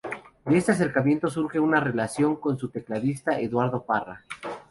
De 0.47 0.57
este 0.57 0.71
acercamiento 0.71 1.29
surge 1.29 1.59
una 1.59 1.79
relación 1.79 2.35
con 2.35 2.57
su 2.57 2.69
tecladista, 2.69 3.39
Eduardo 3.39 3.83
Parra. 3.83 4.25